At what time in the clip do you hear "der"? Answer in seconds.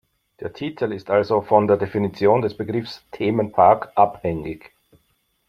0.39-0.51, 1.67-1.77